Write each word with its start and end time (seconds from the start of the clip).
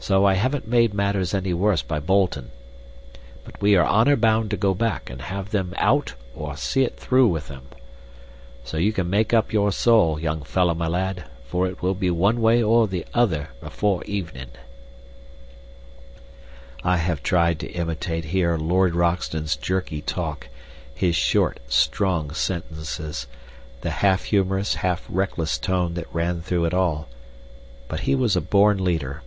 So 0.00 0.24
I 0.24 0.34
haven't 0.34 0.66
made 0.66 0.92
matters 0.92 1.32
any 1.34 1.54
worse 1.54 1.82
by 1.82 2.00
boltin'. 2.00 2.50
But 3.44 3.62
we 3.62 3.76
are 3.76 3.86
honor 3.86 4.16
bound 4.16 4.50
to 4.50 4.56
go 4.56 4.74
back 4.74 5.08
and 5.08 5.22
have 5.22 5.50
them 5.52 5.72
out 5.76 6.14
or 6.34 6.56
see 6.56 6.82
it 6.82 6.96
through 6.96 7.28
with 7.28 7.46
them. 7.46 7.68
So 8.64 8.76
you 8.76 8.92
can 8.92 9.08
make 9.08 9.32
up 9.32 9.52
your 9.52 9.70
soul, 9.70 10.18
young 10.18 10.42
fellah 10.42 10.74
my 10.74 10.88
lad, 10.88 11.26
for 11.46 11.68
it 11.68 11.80
will 11.80 11.94
be 11.94 12.10
one 12.10 12.40
way 12.40 12.60
or 12.60 12.88
the 12.88 13.06
other 13.14 13.50
before 13.60 14.02
evenin'." 14.02 14.48
I 16.82 16.96
have 16.96 17.22
tried 17.22 17.60
to 17.60 17.70
imitate 17.70 18.24
here 18.24 18.56
Lord 18.58 18.96
Roxton's 18.96 19.54
jerky 19.54 20.00
talk, 20.02 20.48
his 20.92 21.14
short, 21.14 21.60
strong 21.68 22.32
sentences, 22.32 23.28
the 23.82 23.90
half 23.90 24.24
humorous, 24.24 24.74
half 24.74 25.06
reckless 25.08 25.56
tone 25.56 25.94
that 25.94 26.12
ran 26.12 26.40
through 26.40 26.64
it 26.64 26.74
all. 26.74 27.08
But 27.86 28.00
he 28.00 28.16
was 28.16 28.34
a 28.34 28.40
born 28.40 28.82
leader. 28.82 29.22